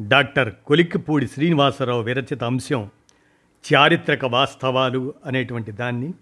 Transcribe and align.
Doctor 0.00 0.54
కొలిక్కిపూడి 0.66 1.26
Srinivasarao 1.26 2.02
విరచిత 2.02 2.44
అంశం 2.44 2.90
చారిత్రక 3.74 4.24
వాస్తవాలు 4.24 5.14
అనేటువంటి 5.26 5.72
దాన్ని. 5.72 6.14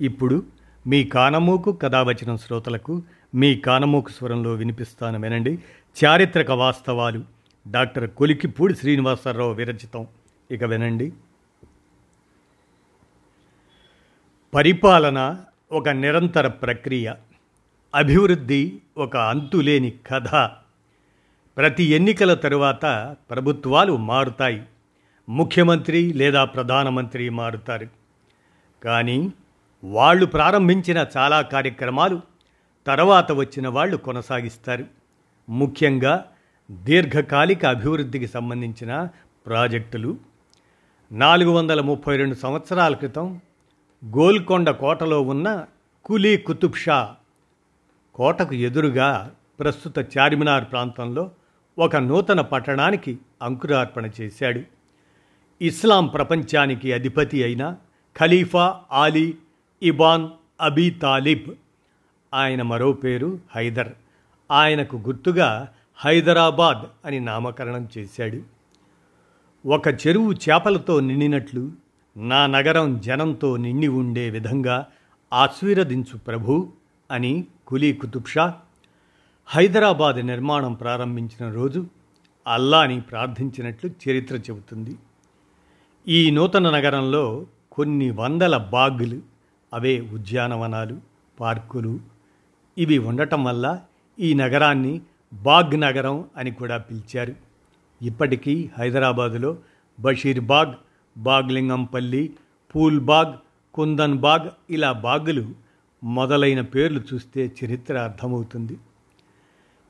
ఇప్పుడు 0.00 0.46
మీ 0.86 1.04
కానమూకు 1.04 1.72
కథావచనం 1.72 2.36
శ్రోతలకు 2.36 3.02
మీ 3.34 3.54
కానమూకు 3.56 4.10
స్వరంలో 4.10 4.52
వినిపిస్తాను 4.52 5.20
వినండి. 5.20 5.58
చారిత్రక 6.04 6.50
వాస్తవాలు 6.50 7.24
డాక్టర్ 7.70 8.10
కొలిక్కిపూడి 8.10 8.74
శ్రీనివాసరావు 8.74 9.52
విరచితం. 9.52 10.06
ఇక 10.50 10.64
వినండి. 10.64 11.12
పరిపాలన 14.54 15.40
ఒక 15.72 15.88
నిరంతర 15.88 16.48
ప్రక్రియ. 16.48 17.12
అభివృద్ధి 17.94 18.80
ఒక 18.98 19.16
అంతులేని 19.16 19.92
కథ. 20.06 20.50
ప్రతి 21.56 21.84
ఎన్నికల 21.84 22.34
తరువాత 22.34 23.16
ప్రభుత్వాలు 23.30 23.96
మారుతాయి. 23.96 24.62
ముఖ్యమంత్రి 25.28 26.12
లేదా 26.12 26.44
ప్రధానమంత్రి 26.44 27.28
మారుతారు. 27.28 27.86
కానీ 28.84 29.32
వాళ్ళు 29.84 30.26
ప్రారంభించిన 30.26 31.06
చాలా 31.16 31.42
కార్యక్రమాలు 31.42 32.20
తర్వాత 32.86 33.32
వచ్చిన 33.32 33.68
వాళ్ళు 33.68 33.96
కొనసాగిస్తారు. 33.96 34.84
ముఖ్యంగా 35.48 36.24
దీర్ఘకాలిక 36.70 37.66
అభివృద్ధికి 37.66 38.26
సంబంధించిన 38.26 39.08
ప్రాజెక్టులు. 39.46 40.16
నాలుగు 41.12 41.50
వందల 41.50 41.80
ముప్పై 41.80 42.16
రెండు 42.16 42.34
సంవత్సరాల 42.34 42.94
క్రితం 42.94 43.40
గోల్కొండ 44.04 44.70
కోటలో 44.70 45.20
ఉన్న 45.20 45.66
కులీ 46.04 46.36
కుతుబ్ 46.36 46.74
షా 46.74 47.14
కోటకు 48.14 48.54
ఎదురుగా 48.54 49.30
ప్రస్తుత 49.60 50.18
చార్మినార్ 50.18 50.64
ప్రాంతంలో 50.64 51.30
ఒక 51.78 51.96
నూతన 51.96 52.40
పట్టణానికి 52.40 53.18
అంకురార్పణ 53.42 54.10
చేశాడు. 54.20 54.60
ఇస్లాం 55.62 56.06
ప్రపంచానికి 56.06 56.92
అధిపతి 56.92 57.44
అయిన 57.44 57.76
ఖలీఫా 58.18 58.80
ఆలీ 58.92 59.34
ఇబాన్ 59.82 60.28
అబీ 60.60 60.90
తాలిబ్. 60.90 61.50
ఆయన 62.34 62.62
మరో 62.62 62.92
పేరు 62.92 63.38
హైదర్. 63.56 63.92
ఆయనకు 64.50 64.96
గుర్తుగా 64.96 65.68
హైదరాబాద్ 65.96 67.06
అని 67.06 67.20
నామకరణం 67.20 67.88
చేశాడు. 67.98 68.42
ఒక 69.68 69.88
చెరువు 69.88 70.32
చేపలతో 70.32 71.00
నిండినట్లు 71.00 71.72
నా 72.16 72.46
నగరం 72.46 73.00
జనంతో 73.00 73.56
నిండి 73.56 73.88
ఉండే 73.88 74.30
విధంగా 74.30 74.86
ఆశీర్వదించు 75.32 76.18
ప్రభు 76.18 76.72
అని 77.10 77.44
కులీ 77.66 77.92
కుతుబ్షా 77.92 78.54
హైదరాబాద్ 79.48 80.18
నిర్మాణం 80.26 80.72
ప్రారంభించిన 80.72 81.44
రోజు 81.52 81.80
అల్లాని 82.46 83.00
ప్రార్థించినట్లు 83.00 83.90
చరిత్ర 84.02 84.34
చెబుతుంది. 84.36 84.94
ఈ 86.06 86.30
నూతన 86.30 86.70
నగరంలో 86.70 87.46
కొన్ని 87.72 88.10
వందల 88.10 88.56
బాగులు 88.56 89.18
అవే 89.72 89.92
ఉద్యానవనాలు 90.12 90.96
పార్కులు 91.40 91.92
ఇవి 92.76 92.98
ఉండటం 92.98 93.44
వల్ల 93.44 93.66
ఈ 94.18 94.34
నగరాన్ని 94.34 94.94
బాగ్ 95.32 95.74
నగరం 95.80 96.16
అని 96.36 96.52
కూడా 96.60 96.78
పిలిచారు. 96.78 97.34
ఇప్పటికీ 98.00 98.54
హైదరాబాదులో 98.78 99.50
బషీర్ 99.98 100.42
బాగ్ 100.52 100.74
బాగ్లింగంపల్లి 101.16 102.22
పూల్ 102.74 103.00
బాగ్ 103.00 103.34
కుందన్ 103.74 104.16
బాగ్ 104.18 104.48
ఇలా 104.70 104.92
బాగులు 105.06 105.44
మొదలైన 106.02 106.60
పేర్లు 106.74 107.02
చూస్తే 107.12 107.42
చరిత్ర 107.58 107.94
అర్థమవుతుంది. 107.98 108.78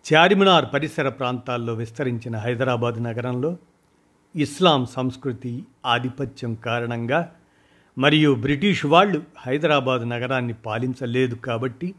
చార్మినార్ 0.07 0.67
పరిసర 0.75 1.09
ప్రాంతాల్లో 1.09 1.75
విస్తరించిన 1.75 2.37
హైదరాబాద్ 2.37 3.03
నగరంలో 3.03 3.57
ఇస్లాం 4.37 4.87
సంస్కృతి 4.87 5.65
ఆధిపత్యం 5.87 6.55
కారణంగా 6.55 7.33
మరియు 7.99 8.35
బ్రిటిష్ 8.35 8.87
వాళ్ళు 8.87 9.23
హైదరాబాద్ 9.39 10.09
నగరాన్ని 10.09 10.55
పాలించలేదు 10.55 11.35
కాబట్టి 11.35 11.95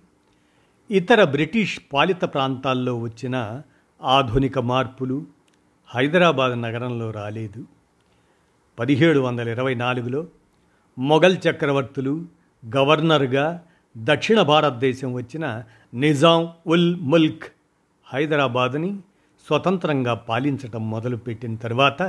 ఇతర 0.91 1.23
బ్రిటిష్ 1.23 1.79
పాలిత 1.93 2.21
ప్రాంతాల్లో 2.21 2.99
వచ్చిన 2.99 3.61
ఆధునిక 4.03 4.59
మార్పులు 4.59 5.25
హైదరాబాద్ 5.95 6.61
నగరంలో 6.61 7.11
రాలేదు. 7.11 7.65
పదిహేడు 8.79 9.19
వందల 9.19 9.49
ఇరవై 9.49 9.75
నాలుగులో 9.75 10.27
మొఘల్ 10.99 11.37
చక్రవర్తులు 11.49 12.25
గవర్నర్గా 12.75 13.63
దక్షిణ 13.97 14.41
భారతదేశం 14.41 15.13
వచ్చిన 15.13 15.63
నిజాం 15.93 16.49
ఉల్ 16.67 16.95
ముల్క్ 16.95 17.43
హైదరాబాద్ని 18.13 18.99
స్వతంత్రంగా 19.47 20.13
పాలించటం 20.13 20.89
మొదలుపెట్టిన 20.89 21.55
తర్వాత 21.55 22.01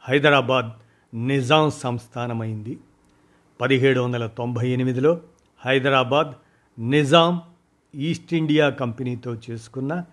హైదరాబాద్ 0.00 0.70
నిజాం 1.26 1.70
సంస్థానమైంది. 1.70 2.78
పదిహేడు 3.60 4.00
వందల 4.00 4.26
తొంభై 4.26 4.68
ఎనిమిదిలో 4.68 5.20
హైదరాబాద్ 5.66 6.32
నిజాం 6.90 7.40
ఈస్ట్ 7.94 8.34
ఇండియా 8.34 8.70
కంపెనీతో 8.70 9.36
చేసుకున్న 9.50 10.04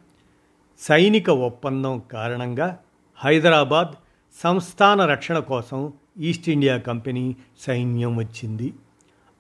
సైనిక 0.80 1.30
ఒప్పందం 1.30 2.02
కారణంగా 2.12 2.80
హైదరాబాద్ 3.18 3.96
సంస్థాన 4.44 5.06
రక్షణ 5.06 5.40
కోసం 5.40 5.94
ఈస్ట్ 6.18 6.50
ఇండియా 6.50 6.78
కంపెనీ 6.78 7.36
సైన్యం 7.60 8.16
వచ్చింది. 8.16 8.74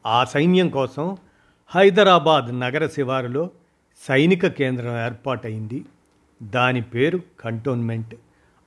ఆ 0.05 0.23
సైన్యం 0.23 0.69
కోసం 0.69 1.17
హైదరాబాద్ 1.67 2.59
నగర 2.59 2.87
శివారులో 2.87 3.49
సైనిక 3.97 4.47
కేంద్రం 4.47 5.05
ఏర్పాటైంది. 5.05 5.85
దాని 6.43 6.81
పేరు 6.81 7.19
కంటోన్మెంట్. 7.39 8.15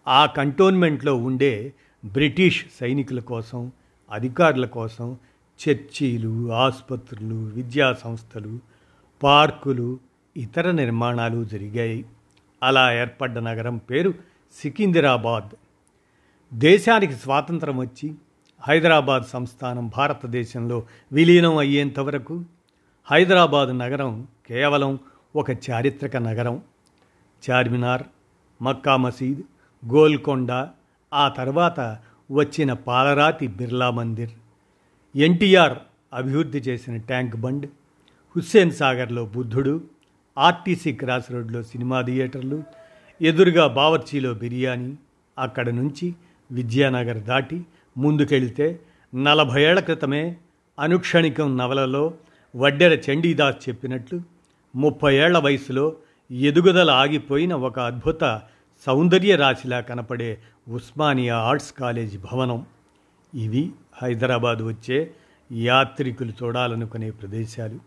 ఆ 0.09 0.27
కంటోన్మెంట్లో 0.27 1.15
ఉండే 1.15 1.73
బ్రిటిష్ 2.05 2.65
సైనికుల 2.81 3.21
కోసం 3.21 3.73
అధికారుల 4.11 4.67
కోసం 4.67 5.17
చర్చీలు 5.69 6.53
ఆసుపత్రులు 6.53 7.35
విద్యా 7.35 7.93
సంస్థలు 7.93 8.59
పార్కులు 9.23 9.99
ఇతర 10.37 10.71
నిర్మాణాలు 10.71 11.45
జరిగాయి. 11.45 12.05
అలా 12.63 13.01
ఏర్పడ్డ 13.01 13.39
నగరం 13.39 13.77
పేరు 13.77 14.15
సికింద్రాబాద్. 14.63 15.55
దేశానికి 16.55 17.13
స్వాతంత్రం 17.13 17.79
వచ్చి 17.79 18.15
హైదరాబాద్ 18.61 19.25
సంస్థానం 19.25 19.89
భారతదేశంలో 19.89 20.87
విలీనం 21.13 21.57
అయ్యేంతవరకు 21.57 22.45
హైదరాబాద్ 23.11 23.79
నగరం 23.79 24.27
కేవలం 24.47 24.99
ఒక 25.37 25.51
చారిత్రక 25.51 26.17
నగరం. 26.17 26.63
చార్మినార్ 27.43 28.05
మక్కా 28.63 28.97
మసీద్ 28.97 29.43
గోల్కొండ 29.83 30.53
ఆ 31.13 31.29
తర్వాత 31.29 31.81
వచ్చిన 32.31 32.73
పాలరాతి 32.73 33.47
బిర్లా 33.47 33.91
మందిర్. 33.91 34.31
ఎన్టీఆర్ 35.17 35.77
అభివృద్ధి 36.13 36.59
చేసిన 36.59 36.97
ట్యాంక్ 36.97 37.37
బండ్ 37.37 37.67
హుస్సేన్ 38.37 38.73
సాగర్లో 38.73 39.27
బుద్ధుడు 39.27 39.75
ఆర్టీసీ 40.39 40.93
క్రాస్ 40.93 41.33
రోడ్లో 41.33 41.63
సినిమా 41.63 42.01
థియేటర్లు 42.03 42.63
ఎదురుగా 43.21 43.67
బావర్చీలో 43.67 44.35
బిర్యానీ 44.35 44.97
అక్కడ 45.39 45.69
నుంచి 45.71 46.15
విద్యానగర్ 46.51 47.23
దాటి 47.23 47.59
ముందుకెళితే 47.97 48.81
నలభై 49.15 49.63
ఏళ్ళ 49.63 49.81
క్రితమే 49.81 50.37
అనుక్షణికం 50.79 51.57
నవలలో 51.57 52.15
వడ్డెర 52.57 52.93
చండీదాస్ 53.07 53.69
చెప్పినట్లు 53.69 54.36
ముప్పై 54.77 55.15
ఏళ్ళ 55.15 55.39
వయసులో 55.39 55.97
ఎదుగుదల 56.31 56.91
ఆగిపోయిన 56.91 57.55
ఒక 57.55 57.79
అద్భుత 57.79 58.41
సౌందర్య 58.87 59.37
రాశిలా 59.37 59.81
కనపడే 59.81 60.39
ఉస్మానియా 60.69 61.37
ఆర్ట్స్ 61.37 61.73
కాలేజీ 61.73 62.19
భవనం. 62.19 62.67
ఇవి 63.35 63.73
హైదరాబాద్ 64.03 64.63
వచ్చే 64.63 65.11
యాత్రికులు 65.53 66.33
చూడాలనుకునే 66.43 67.11
ప్రదేశాలు. 67.11 67.79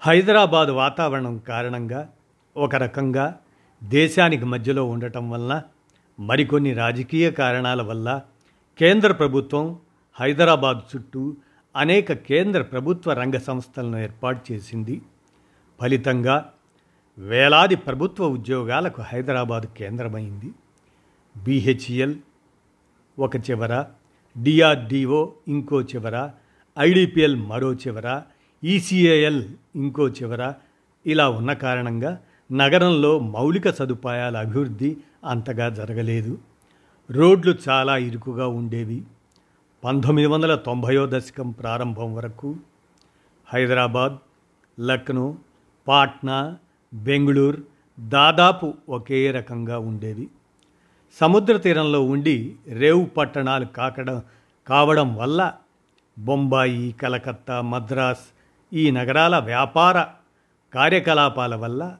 హైదరాబాద్ 0.00 0.70
వాతావరణం 0.70 1.38
కారణంగా 1.38 2.08
ఒక 2.56 2.74
రకంగా 2.74 3.38
దేశానికి 3.84 4.44
మధ్యలో 4.44 4.84
ఉండటం 4.84 5.30
వల్ల 5.30 5.62
మరికొన్ని 6.20 6.74
రాజకీయ 6.74 7.30
కారణాల 7.30 7.82
వల్ల 7.82 8.22
కేంద్ర 8.78 9.12
ప్రభుత్వం 9.12 9.78
హైదరాబాద్ 10.20 10.96
చుట్టూ 10.96 11.36
అనేక 11.76 12.12
కేంద్ర 12.12 12.62
ప్రభుత్వ 12.62 13.12
రంగ 13.12 13.36
సంస్థలను 13.38 13.98
ఏర్పాటు 13.98 14.52
చేసింది. 14.52 15.02
ఫలితంగా 15.80 16.52
వేలాది 17.18 17.74
ప్రభుత్వ 17.74 18.26
ఉద్యోగాలకు 18.26 19.02
హైదరాబాద్ 19.02 19.66
కేంద్రమైంది. 19.76 20.50
బీహెచ్ఎల్ 21.36 22.14
ఒక 23.18 23.36
చివర 23.36 23.84
డిఆర్డిఓ 24.42 25.32
ఇంకో 25.48 25.82
చివర 25.82 26.30
ఐడిపిఎల్ 26.78 27.36
మరో 27.36 27.74
చివర 27.74 28.22
ఈసీఏఎల్ 28.64 29.44
ఇంకో 29.76 30.08
చివర. 30.08 30.54
ఇలా 31.06 31.28
ఉన్న 31.28 31.52
కారణంగా 31.52 32.20
నగరంలో 32.52 33.18
మౌలిక 33.18 33.70
సదుపాయాల 33.70 34.36
అభివృద్ధి 34.36 34.96
అంతగా 35.24 35.68
జరగలేదు. 35.68 36.38
రోడ్లు 37.10 37.54
చాలా 37.68 37.96
ఇరుకుగా 37.96 38.46
ఉండేవి. 38.46 39.02
పంతొమ్మిది 39.84 40.28
వందల 40.28 40.54
తొంభయో 40.54 41.06
దశకం 41.06 41.50
ప్రారంభం 41.50 42.14
వరకు 42.14 42.56
హైదరాబాద్ 43.46 44.16
లక్నో 44.80 45.34
పాట్నా 45.88 46.58
బెంగళూరు 46.94 47.62
దాదాపు 48.00 48.74
ఒకే 48.88 49.30
రకంగా 49.30 49.78
ఉండేవి. 49.78 50.28
సముద్ర 51.20 51.56
తీరంలో 51.56 52.04
ఉండి 52.04 52.56
రేవు 52.68 53.04
పట్టణాలు 53.04 53.64
కాకడం 53.64 54.22
కావడం 54.68 55.16
వల్ల 55.16 55.52
బొంబాయి 56.18 56.92
కలకత్తా 56.92 57.60
మద్రాస్ 57.60 58.26
ఈ 58.74 58.90
నగరాల 58.90 59.38
వ్యాపార 59.38 60.04
కార్యకలాపాల 60.74 61.54
వల్ల 61.54 61.96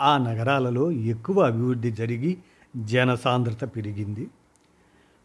ఆ 0.00 0.18
నగరాలలో 0.18 0.92
ఎక్కువ 0.92 1.46
అభివృద్ధి 1.46 1.90
జరిగి 1.90 2.38
జనసాంద్రత 2.76 3.76
పెరిగింది. 3.76 4.28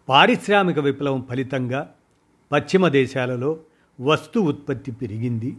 పారిశ్రామిక 0.10 0.80
విప్లవం 0.80 1.28
ఫలితంగా 1.30 1.94
పశ్చిమ 2.52 2.88
దేశాలలో 2.88 3.60
వస్తు 4.02 4.40
ఉత్పత్తి 4.40 4.92
పెరిగింది. 4.92 5.58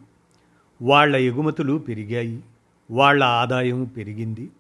వాళ్ళ 0.83 1.17
ఎగుమతులు 1.17 1.79
పెరిగాయి 1.79 2.43
వాళ్ళ 2.91 3.25
ఆదాయం 3.25 3.85
పెరిగింది. 3.85 4.51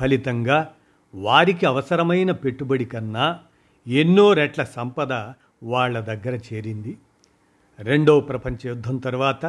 ఫలితంగా 0.00 0.74
వారికి 1.14 1.66
అవసరమైన 1.66 2.32
పెట్టుబడి 2.32 2.84
కన్నా 2.84 3.38
ఎన్నో 3.86 4.32
రెట్ల 4.32 4.62
సంపద 4.62 5.12
వాళ్ళ 5.62 6.00
దగ్గర 6.00 6.38
చేరింది. 6.52 6.98
రెండో 7.78 8.20
ప్రపంచ 8.20 8.56
యుద్ధం 8.66 8.96
తర్వాత 8.96 9.46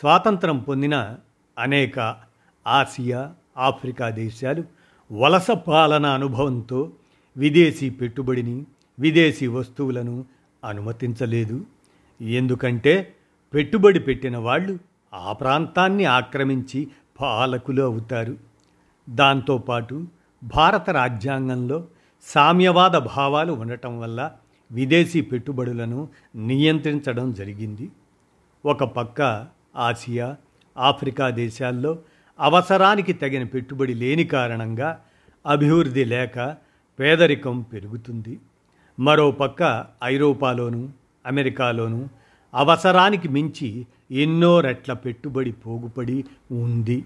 స్వాతంత్రం 0.00 0.58
పొందిన 0.58 1.16
అనేక 1.58 2.16
ఆసియా 2.66 3.34
ఆఫ్రికా 3.58 4.10
దేశాలు 4.10 4.64
వలస 5.12 5.50
పాలన 5.50 6.06
అనుభవంతో 6.06 6.92
విదేశీ 7.36 7.90
పెట్టుబడిని 7.90 8.66
విదేశీ 8.98 9.46
వస్తువులను 9.46 10.24
అనుమతించలేదు. 10.64 11.64
ఎందుకంటే 12.20 13.14
పెట్టుబడి 13.54 13.98
పెట్టిన 13.98 14.36
వాళ్ళు 14.36 14.78
ఆ 15.14 15.32
ప్రాంతాన్ని 15.32 16.04
ఆక్రమించి 16.04 16.88
పాలకులు 17.20 17.82
అవుతారు. 17.82 18.36
దాంతోపాటు 19.10 20.06
భారత 20.44 20.90
రాజ్యాంగంలో 20.90 21.86
సామ్యవాద 22.22 22.90
భావాలు 22.90 23.52
ఉండటం 23.52 24.00
వల్ల 24.00 24.32
విదేశీ 24.72 25.20
పెట్టుబడులను 25.20 26.08
నియంత్రించడం 26.36 27.32
జరిగింది. 27.32 27.90
ఒక 28.64 28.84
పక్క 28.84 29.46
ఆసియా 29.76 30.36
ఆఫ్రికా 30.78 31.30
దేశాల్లో 31.30 31.98
అవసరానికి 32.40 33.12
తగిన 33.12 33.44
పెట్టుబడి 33.44 33.94
లేని 33.94 34.24
కారణంగా 34.24 35.00
అభివృద్ధి 35.46 36.04
లేక 36.04 36.56
పేదరికం 37.00 37.60
పెరుగుతుంది. 37.60 38.40
మరోపక్క 39.00 39.86
ఐరోపాలోను 40.04 40.90
అమెరికాలోను 41.26 42.08
అవసరానికి 42.54 43.28
మించి 43.28 43.86
ఎన్నో 44.10 44.60
రెట్ల 44.60 44.92
పెట్టుబడి 44.92 45.52
పోగుపడి 45.52 46.24
ఉంది. 46.50 47.04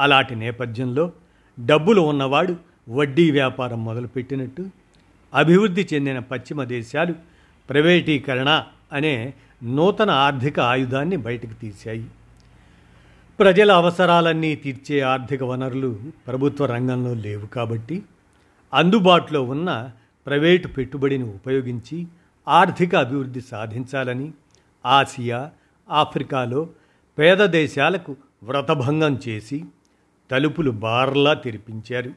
అలాంటి 0.00 0.34
నేపథ్యంలో 0.36 1.12
డబ్బులు 1.60 2.00
ఉన్నవాడు 2.00 2.56
వడ్డీ 2.88 3.30
వ్యాపారం 3.30 3.84
మొదలుపెట్టినట్టు 3.84 4.70
అభివృద్ధి 5.34 5.88
చెందిన 5.94 6.18
పశ్చిమ 6.18 6.64
దేశాలు 6.64 7.14
ప్రైవేటీకరణ 7.70 8.64
అనే 8.92 9.34
నూతన 9.62 10.10
ఆర్థిక 10.10 10.60
ఆయుధాన్ని 10.60 11.16
బయటకు 11.16 11.52
తీశాయి. 11.52 12.06
ప్రజల 13.38 13.72
అవసరాలన్నీ 13.72 14.54
తీర్చే 14.54 15.00
ఆర్థిక 15.00 15.42
వనరులు 15.42 15.98
ప్రభుత్వ 16.26 16.66
రంగంలో 16.66 17.14
లేవు 17.14 17.46
కాబట్టి 17.46 18.02
అందుబాటులో 18.74 19.42
ఉన్న 19.42 19.90
ప్రైవేటు 20.26 20.68
పెట్టుబడిని 20.68 21.24
ఉపయోగించి 21.24 22.06
ఆర్థిక 22.48 22.96
అభివృద్ధి 22.96 23.40
సాధించాలని 23.40 24.32
ఆసియా 24.86 25.50
ఆఫ్రికాలో 25.90 26.68
పేద 27.18 27.38
దేశాలకు 27.38 28.16
వ్రతభంగం 28.42 29.20
చేసి 29.28 29.64
తలుపులు 30.30 30.70
బార్లా 30.70 31.34
తెరిపించారు. 31.34 32.12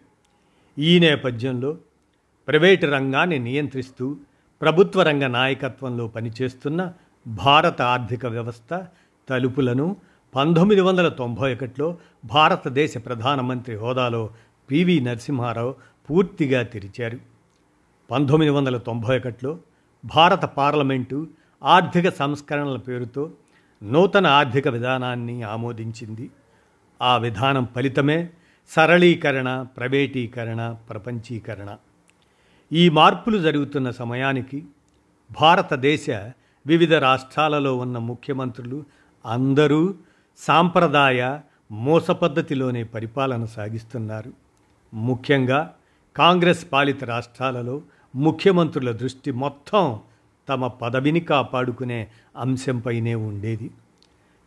ఈ 0.78 1.00
నేపథ్యంలో 1.00 1.78
ప్రైవేటు 2.48 2.86
రంగాన్ని 2.86 3.40
నియంత్రిస్తూ 3.40 4.18
ప్రభుత్వ 4.62 5.02
రంగ 5.02 5.28
నాయకత్వంలో 5.28 6.08
పనిచేస్తున్న 6.08 6.94
భారత 7.28 7.82
ఆర్థిక 7.82 8.26
వ్యవస్థ 8.26 8.86
తలుపులను 9.30 9.96
పంతొమ్మిది 10.36 10.82
వందల 10.82 11.08
తొంభై 11.08 11.54
ఒకటిలో 11.54 11.98
భారతదేశ 12.26 12.98
ప్రధానమంత్రి 12.98 13.76
హోదాలో 13.76 14.30
పివి 14.72 15.00
నరసింహారావు 15.00 15.76
పూర్తిగా 16.10 16.64
తెరిచారు. 16.64 17.20
పంతొమ్మిది 18.12 18.52
వందల 18.52 18.78
తొంభై 18.78 19.20
ఒకటిలో 19.20 19.58
భారత 20.06 20.46
పార్లమెంటు 20.46 21.28
ఆర్థిక 21.64 22.10
సంస్కరణల 22.10 22.78
పేరుతో 22.78 23.32
నూతన 23.84 24.28
ఆర్థిక 24.28 24.68
విధానాన్ని 24.68 25.44
ఆమోదించింది. 25.44 26.30
ఆ 27.02 27.18
విధానం 27.18 27.66
ఫలితమే 27.76 28.30
సరళీకరణ 28.70 29.66
ప్రైవేటీకరణ 29.78 30.76
ప్రపంచీకరణ. 30.90 31.78
ఈ 32.72 32.90
మార్పులు 32.90 33.38
జరుగుతున్న 33.38 33.92
సమయానికి 33.92 34.66
భారతదేశ 35.32 36.10
వివిధ 36.68 36.94
రాష్ట్రాలలో 36.94 37.78
ఉన్న 37.78 37.98
ముఖ్యమంత్రులు 37.98 38.84
అందరూ 39.26 39.96
సాంప్రదాయ 40.38 41.40
మోస 41.72 42.12
పద్ధతిలోనే 42.12 42.84
పరిపాలన 42.84 43.46
సాగిస్తున్నారు. 43.46 44.34
ముఖ్యంగా 44.94 45.74
కాంగ్రెస్ 46.16 46.68
పాలిత 46.72 47.04
రాష్ట్రాలలో 47.04 47.82
ముఖ్యమంత్రుల 48.16 48.92
దృష్టి 48.92 49.32
మొత్తం 49.32 50.00
తమ 50.52 50.68
పదవిని 50.82 51.20
కాపాడుకునే 51.20 52.00
అంశంపైనే 52.38 53.16
ఉండేది. 53.28 53.68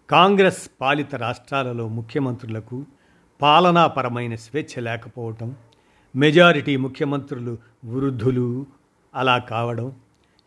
కాంగ్రెస్ 0.09 0.63
పాలిత 0.81 1.15
రాష్ట్రాలలో 1.15 1.85
ముఖ్యమంత్రులకు 1.89 2.79
పాలనాపరమైన 3.41 4.35
స్వేచ్ఛ 4.35 4.81
లేకపోవటం 4.81 5.49
మెజారిటీ 6.15 6.75
ముఖ్యమంత్రులు 6.77 7.59
వృద్ధులు 7.85 8.67
అలా 9.15 9.37
కావడం 9.51 9.89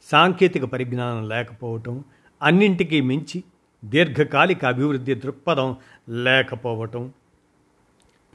సాంకేతిక 0.08 0.64
పరిజ్ఞానం 0.66 1.30
లేకపోవటం 1.30 1.96
అన్నింటికీ 2.42 3.02
మించి 3.02 3.40
దీర్ఘకాలిక 3.84 4.66
అభివృద్ధి 4.66 5.16
దృక్పథం 5.16 5.70
లేకపోవటం 6.24 7.04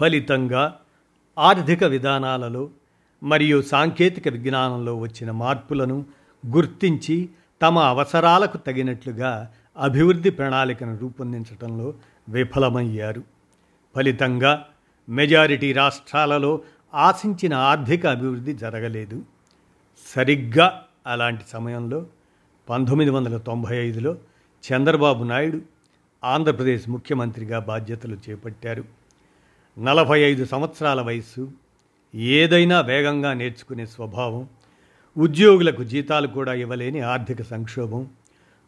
ఫలితంగా 0.01 0.63
ఆర్థిక 1.37 1.85
విధానాలలో 1.85 2.63
మరియు 3.23 3.59
సాంకేతిక 3.63 4.29
విజ్ఞానంలో 4.29 4.95
వచ్చిన 4.97 5.31
మార్పులను 5.31 5.97
గుర్తించి 6.47 7.29
తమ 7.63 7.79
అవసరాలకు 7.79 8.57
తగినట్లుగా 8.57 9.51
అభివృద్ధి 9.77 10.31
ప్రణాళికను 10.31 10.99
రూపొందించడంలో 10.99 11.95
విఫలమయ్యారు. 12.29 13.23
ఫలితంగా 13.97 14.67
మెజారిటీ 15.09 15.73
రాష్ట్రాలలో 15.73 16.61
ఆశించిన 16.95 17.55
ఆర్థిక 17.55 18.07
అభివృద్ధి 18.07 18.53
జరగలేదు. 18.53 19.23
సరిగ్గా 20.15 20.83
అలాంటి 21.07 21.45
సమయంలో 21.53 22.07
పంతొమ్మిది 22.71 23.11
వందల 23.11 23.37
తొంభై 23.37 23.77
ఐదులో 23.77 24.17
చంద్రబాబు 24.73 25.25
నాయుడు 25.25 25.61
ఆంధ్రప్రదేశ్ 26.25 26.89
ముఖ్యమంత్రిగా 26.89 27.59
బాధ్యతలు 27.59 28.19
చేపట్టారు. 28.31 28.85
నలభై 29.79 30.21
ఐదు 30.21 30.45
సంవత్సరాల 30.45 31.01
వయస్సు 31.01 31.53
ఏదైనా 32.15 32.81
వేగంగా 32.81 33.33
నేర్చుకునే 33.33 33.87
స్వభావం 33.87 34.49
ఉద్యోగులకు 35.17 35.83
జీతాలు 35.83 36.27
కూడా 36.27 36.55
ఇవ్వలేని 36.55 37.01
ఆర్థిక 37.01 37.43
సంక్షోభం 37.43 38.11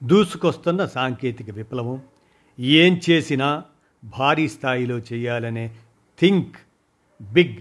దూసుకొస్తున్న 0.03 0.85
సాంకేతిక 0.87 1.51
విప్లవం 1.51 2.03
ఏం 2.61 3.01
చేసినా 3.11 3.63
భారీ 4.05 4.49
స్థాయిలో 4.49 4.99
చేయాలనే 4.99 5.71
థింక్ 6.19 6.57
బిగ్ 7.21 7.57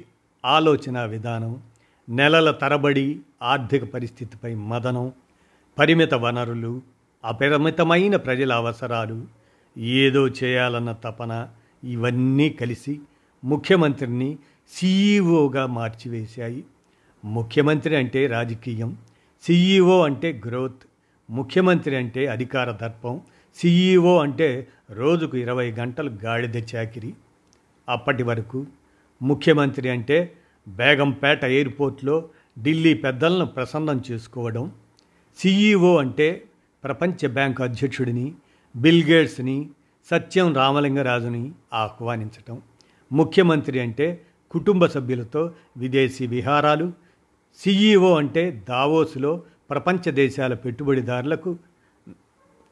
ఆలోచన 0.46 1.06
విధానం 1.06 1.62
నెలల 2.10 2.52
తరబడి 2.52 3.20
ఆర్థిక 3.42 3.94
పరిస్థితిపై 3.94 4.56
మదనం 4.56 5.12
పరిమిత 5.78 6.14
వనరులు 6.14 6.82
అపరిమితమైన 7.24 8.16
ప్రజల 8.16 8.54
అవసరాలు 8.54 9.18
ఏదో 9.78 10.28
చేయాలన్న 10.28 10.92
తపన 10.92 11.48
ఇవన్నీ 11.84 12.50
కలిసి 12.50 13.00
ముఖ్యమంత్రిని 13.44 14.38
సీఈఓగా 14.72 15.66
మార్చివేశాయి. 15.68 16.64
ముఖ్యమంత్రి 17.24 17.96
అంటే 17.96 18.28
రాజకీయం 18.28 18.98
సీఈఓ 19.44 20.06
అంటే 20.06 20.42
గ్రోత్ 20.46 20.84
ముఖ్యమంత్రి 21.30 21.96
అంటే 21.96 22.28
అధికార 22.28 22.72
దర్పం 22.72 23.22
సీఈఓ 23.58 24.18
అంటే 24.20 24.68
రోజుకు 24.92 25.38
ఇరవై 25.38 25.72
గంటలు 25.72 26.10
గాడిద 26.24 26.56
చాకిరి. 26.76 27.14
అప్పటి 27.90 28.24
వరకు 28.24 28.68
ముఖ్యమంత్రి 29.22 29.90
అంటే 29.90 30.36
బేగంపేట 30.68 31.44
ఎయిర్పోర్ట్లో 31.44 32.30
ఢిల్లీ 32.60 32.94
పెద్దలను 32.94 33.46
ప్రసన్నం 33.46 34.04
చేసుకోవడం 34.12 34.72
సిఈఓ 35.40 35.98
అంటే 35.98 36.46
ప్రపంచ 36.84 37.28
బ్యాంకు 37.28 37.64
అధ్యక్షుడిని 37.64 38.34
బిల్ 38.76 39.04
గేట్స్ని 39.04 39.70
సత్యం 40.12 40.54
రామలింగరాజుని 40.56 41.52
ఆహ్వానించటం 41.74 42.62
ముఖ్యమంత్రి 43.12 43.80
అంటే 43.80 44.22
కుటుంబ 44.50 44.86
సభ్యులతో 44.86 45.52
విదేశీ 45.78 46.28
విహారాలు 46.28 46.94
సిఈఓ 47.58 48.18
అంటే 48.18 48.64
దావోస్లో 48.70 49.44
ప్రపంచ 49.70 50.12
దేశాల 50.12 50.54
పెట్టుబడిదారులకు 50.54 51.58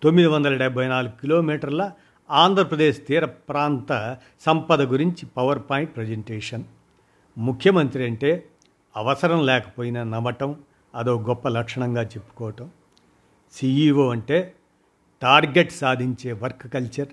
తొమ్మిది 0.04 0.28
వందల 0.28 0.58
డెబ్బై 0.58 0.88
నాలుగు 0.88 1.12
కిలోమీటర్ల 1.12 1.92
ఆంధ్రప్రదేశ్ 2.32 3.02
తీర 3.08 3.26
ప్రాంత 3.26 4.18
సంపద 4.42 4.82
గురించి 4.82 5.26
పవర్ 5.26 5.60
పాయింట్ 5.70 5.96
ప్రజెంటేషన్. 5.96 6.64
ముఖ్యమంత్రి 7.38 8.04
అంటే 8.06 8.44
అవసరం 8.96 9.46
లేకపోయినా 9.46 10.04
నమ్మటం 10.04 10.56
అదో 10.96 11.22
గొప్ప 11.22 11.48
లక్షణంగా 11.48 12.04
చెప్పుకోవటం. 12.04 12.70
సిఈఓ 13.54 14.10
అంటే 14.10 14.54
టార్గెట్ 15.22 15.72
సాధించే 15.72 16.32
వర్క్ 16.32 16.74
కల్చర్. 16.74 17.08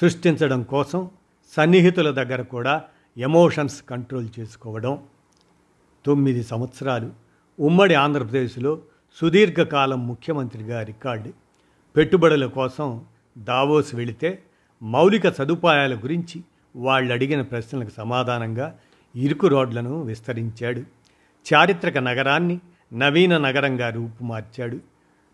సృష్టించడం 0.00 0.62
కోసం 0.62 1.10
సన్నిహితుల 1.56 2.10
దగ్గర 2.10 2.42
కూడా 2.42 2.84
ఎమోషన్స్ 3.18 3.82
కంట్రోల్ 3.82 4.28
చేసుకోవడం. 4.38 5.02
తొమ్మిది 6.06 6.42
సంవత్సరాలు 6.42 7.12
ఉమ్మడి 7.60 7.94
ఆంధ్రప్రదేశ్లో 7.94 8.80
సుదీర్ఘకాలం 9.20 10.08
ముఖ్యమంత్రిగా 10.08 10.82
రికార్డు. 10.82 11.30
పెట్టుబడుల 11.96 12.46
కోసం 12.46 13.04
దావోస్ 13.38 13.94
వెళితే 13.94 14.42
మౌలిక 14.82 15.28
సదుపాయాల 15.28 15.94
గురించి 15.94 16.42
వాళ్ళు 16.76 17.12
అడిగిన 17.12 17.42
ప్రశ్నలకు 17.42 17.90
సమాధానంగా 17.96 18.78
ఇరుకు 19.16 19.46
రోడ్లను 19.46 20.02
విస్తరించాడు. 20.02 20.82
చారిత్రక 21.54 21.98
నగరాన్ని 21.98 22.60
నవీన 22.92 23.38
నగరంగా 23.38 23.88
రూపుమార్చాడు. 23.88 24.78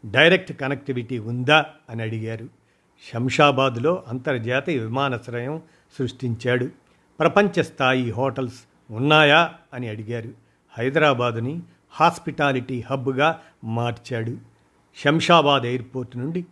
డైరెక్ట్ 0.07 0.53
కనెక్టివిటీ 0.53 1.19
ఉందా 1.19 1.67
అని 1.91 2.03
అడిగారు. 2.03 2.49
శంషాబాద్లో 3.13 4.05
అంతర్జాతీయ 4.09 4.79
విమానాశ్రయం 4.79 5.63
సృష్టించాడు. 5.99 6.69
ప్రపంచ 7.21 7.63
స్థాయి 7.63 8.11
హోటల్స్ 8.11 8.61
ఉన్నాయా 8.91 9.55
అని 9.75 9.89
అడిగారు. 9.89 10.48
హైదరాబాదుని 10.79 11.63
హాస్పిటాలిటీ 11.91 12.81
హబ్గా 12.81 13.41
మార్చాడు. 13.65 14.37
శంషాబాద్ 14.97 15.63
ఎయిర్పోర్ట్ 15.63 16.17
నుండి 16.17 16.47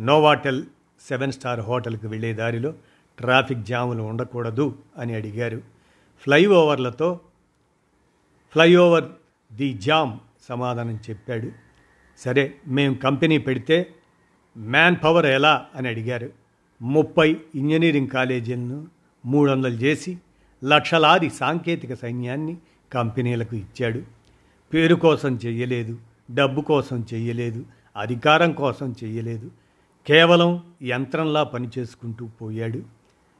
నోవాటెల్ 0.00 0.64
సెవెన్ 1.08 1.32
స్టార్ 1.32 1.60
హోటల్కి 1.60 2.06
వెళ్ళే 2.06 2.32
దారిలో 2.34 2.74
ట్రాఫిక్ 3.18 3.60
జాములు 3.60 4.02
ఉండకూడదు 4.02 4.78
అని 4.98 5.14
అడిగారు. 5.14 5.62
ఫ్లైఓవర్లతో 6.22 7.20
ఫ్లైఓవర్ 8.52 9.04
ది 9.52 9.74
జామ్ 9.74 10.18
సమాధానం 10.48 11.00
చెప్పాడు. 11.10 11.52
సరే 12.18 12.54
మేము 12.68 12.94
కంపెనీ 12.94 13.38
పెడితే 13.38 13.94
మ్యాన్ 14.56 14.96
పవర్ 15.04 15.26
ఎలా 15.26 15.66
అని 15.74 15.88
అడిగారు. 15.88 16.30
ముప్పై 16.82 17.36
ఇంజనీరింగ్ 17.54 18.08
కాలేజీలను 18.08 18.86
మూడు 19.26 19.50
వందలు 19.50 19.74
చేసి 19.74 20.18
లక్షలాది 20.64 21.30
సాంకేతిక 21.30 21.94
సైన్యాన్ని 21.94 22.56
కంపెనీలకు 22.92 23.56
ఇచ్చాడు. 23.56 24.02
పేరు 24.74 24.94
కోసం 24.94 25.38
చెయ్యలేదు 25.46 25.98
డబ్బు 26.30 26.60
కోసం 26.60 27.06
చెయ్యలేదు 27.14 27.64
అధికారం 27.96 28.52
కోసం 28.52 28.94
చెయ్యలేదు. 29.04 29.50
కేవలం 30.06 30.62
యంత్రంలా 30.82 31.42
పనిచేసుకుంటూ 31.42 32.26
పోయాడు. 32.26 32.82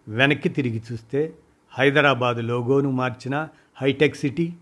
వెనక్కి 0.09 0.49
తిరిగి 0.49 0.83
చూస్తే 0.93 1.33
హైదరాబాద్ 1.71 2.37
లోగోను 2.37 2.91
మార్చిన 2.91 3.49
హైటెక్ 3.83 4.17
సిటీ 4.17 4.53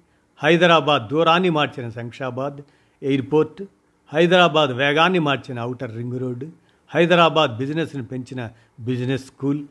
హైదరాబాద్ 0.42 1.08
దూరాన్ని 1.08 1.50
మార్చిన 1.50 1.88
శంషాబాద్ 1.88 2.60
ఎయిర్పోర్ట్ 3.02 3.62
హైదరాబాద్ 4.12 4.70
వేగాన్ని 4.70 5.18
మార్చిన 5.18 5.60
ఔటర్ 5.60 5.96
రింగ్ 5.96 6.20
రోడ్డు 6.20 6.50
హైదరాబాద్ 6.94 7.58
బిజినెస్ను 7.58 8.04
పెంచిన 8.04 8.50
business 8.80 9.24
school 9.24 9.66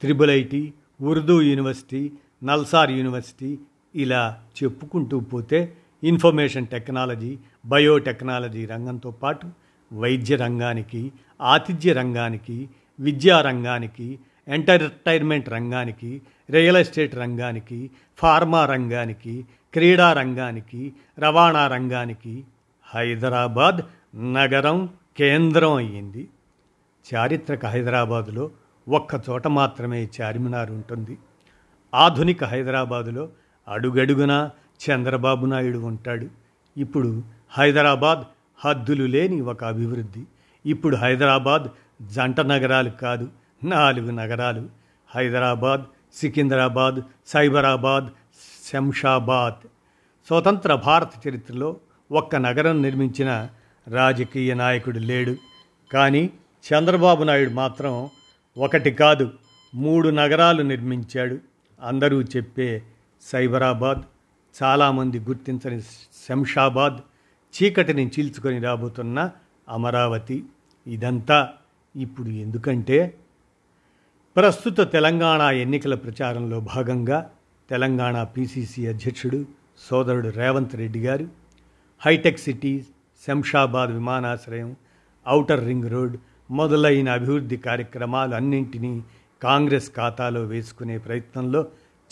triple 0.00 0.30
IT 0.30 0.72
Urdu 1.00 1.42
university 1.42 2.12
NALSAR 2.44 2.90
university 2.90 3.58
ఇలా 3.96 4.40
చెప్పుకుంటూ 4.62 5.20
పోతే 5.20 5.72
ఇన్ఫర్మేషన్ 6.04 6.66
టెక్నాలజీ 6.66 7.38
బయోటెక్నాలజీ 7.66 8.66
రంగంతో 8.66 9.10
పాటు 9.10 9.48
వైద్య 9.92 10.36
రంగానికి 10.36 11.12
ఆతిథ్య 11.40 11.92
రంగానికి 11.92 12.68
విద్యా 13.00 13.40
రంగానికి 13.40 14.18
ఎంటర్టైన్మెంట్ 14.48 15.48
రంగానికి 15.48 16.22
రియల్ 16.50 16.76
ఎస్టేట్ 16.76 17.14
రంగానికి 17.14 17.90
ఫార్మా 18.18 18.66
రంగానికి 18.66 19.44
క్రీడా 19.72 20.12
రంగానికి 20.12 20.92
రవాణా 21.18 21.66
రంగానికి 21.66 22.44
హైదరాబాద్ 22.94 23.80
నగరం 24.34 24.88
కేంద్రం 25.16 25.72
అయ్యింది. 25.72 26.28
చారిత్రక 27.14 27.66
హైదరాబాదులో 27.66 28.50
ఒక్క 28.88 29.20
చోట 29.30 29.46
మాత్రమే 29.46 30.08
చార్మినార్ 30.20 30.70
ఉంటుంది. 30.70 31.18
ఆధునిక 31.94 32.44
హైదరాబాదులో 32.44 33.28
అడుగడుగున 33.68 34.50
చంద్రబాబు 34.84 35.46
నాయుడు 35.46 35.78
ఉంటాడు. 35.78 36.26
ఇప్పుడు 36.76 37.22
హైదరాబాద్ 37.50 38.20
హద్దులు 38.58 39.04
లేని 39.04 39.40
ఒక 39.40 39.64
అభివృద్ధి. 39.64 40.24
ఇప్పుడు 40.66 40.96
హైదరాబాద్ 40.96 41.62
జంట 42.12 42.40
నగరాలు 42.40 42.90
కాదు 42.90 43.28
నాలుగు 43.64 44.10
నగరాలు. 44.10 44.68
హైదరాబాద్ 45.14 45.82
సికింద్రాబాద్ 46.14 46.96
సైబరాబాద్ 47.26 48.06
శంషాబాద్. 48.72 49.66
స్వతంత్ర 50.26 50.74
భారత 50.74 51.28
చరిత్రలో 51.28 51.76
ఒక్క 52.12 52.36
నగరం 52.36 52.82
నిర్మించిన 52.82 53.48
రాజకీయ 53.88 54.54
నాయకుడు 54.54 54.98
లేడు. 54.98 55.36
కానీ 55.92 56.30
చంద్రబాబు 56.72 57.24
నాయుడు 57.24 57.50
మాత్రం 57.50 58.08
ఒకటి 58.58 58.90
కాదు 58.90 59.30
మూడు 59.74 60.08
నగరాలు 60.08 60.62
నిర్మించాడు. 60.62 61.38
అందరూ 61.82 62.22
చెప్పే 62.22 62.82
సైబరాబాద్ 63.30 64.02
చాలామంది 64.54 65.18
గుర్తించని 65.18 65.80
శంషాబాద్ 66.26 66.98
చీకటిని 67.54 68.04
చీల్చుకొని 68.06 68.58
రాబోతున్న 68.60 69.18
అమరావతి. 69.68 70.44
ఇదంతా 70.86 71.38
ఇప్పుడు 71.94 72.28
ఎందుకంటే 72.28 72.98
ప్రస్తుత 74.36 74.80
తెలంగాణ 74.92 75.40
ఎన్నికల 75.40 75.94
ప్రచారంలో 75.94 76.60
భాగంగా 76.60 77.18
తెలంగాణ 77.70 78.22
పిసిసి 78.22 78.86
అధ్యక్షుడు 78.86 79.40
సోదరుడు 79.88 80.28
రేవంత్ 80.28 80.74
రెడ్డి 80.76 81.00
గారు 81.00 81.26
హైటెక్ 82.02 82.38
సిటీ 82.38 82.72
శంషాబాద్ 83.22 83.90
విమానాశ్రయం 83.90 84.70
ఔటర్ 85.26 85.64
రింగ్ 85.64 85.90
రోడ్ 85.90 86.16
మొదలైన 86.50 87.08
అభివృద్ధి 87.10 87.56
కార్యక్రమాలు 87.56 88.34
అన్నింటినీ 88.34 88.92
కాంగ్రెస్ 89.42 89.88
ఖాతాలో 89.96 90.42
వేసుకునే 90.44 90.98
ప్రయత్నంలో 90.98 91.60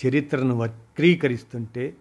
చరిత్రను 0.06 0.54
వక్రీకరిస్తుంటే 0.56 1.94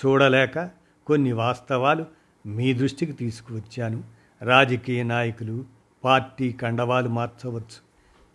చూడలేక 0.00 0.70
కొన్ని 1.06 1.32
వాస్తవాలు 1.32 2.06
మీ 2.46 2.72
దృష్టికి 2.72 3.12
తీసుకువచ్చాను. 3.12 4.04
రాజకీయ 4.42 5.02
నాయకులు 5.02 5.64
పార్టీ 6.04 6.52
కండవాలు 6.52 7.08
మార్చవచ్చు 7.08 7.78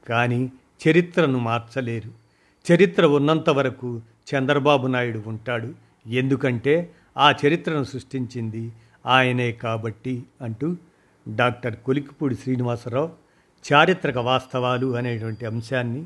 కానీ 0.09 0.51
చరిత్రను 0.87 1.39
మార్చలేరు. 1.39 2.11
చరిత్ర 2.71 3.05
ఉన్నంత 3.05 3.49
వరకు 3.49 4.01
చంద్రబాబు 4.35 4.87
నాయుడు 4.87 5.23
ఉంటాడు. 5.27 5.73
ఎందుకంటే 6.07 6.91
ఆ 7.17 7.31
చరిత్రను 7.31 7.83
సృష్టించింది 7.83 8.71
ఆయనే 9.05 9.51
కాబట్టి 9.51 10.23
అంటూ 10.41 10.77
డాక్టర్ 11.35 11.75
కొలికిపూడి 11.75 12.35
శ్రీనివాసరావు 12.35 13.09
చారిత్రక 13.73 14.17
వాస్తవాలు 14.17 14.95
అనేటువంటి 14.95 15.45
అంశాన్ని 15.45 16.05